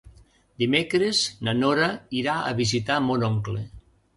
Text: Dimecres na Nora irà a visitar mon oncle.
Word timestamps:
Dimecres 0.63 1.19
na 1.49 1.53
Nora 1.59 1.91
irà 2.23 2.39
a 2.53 2.57
visitar 2.63 2.99
mon 3.11 3.31
oncle. 3.33 3.63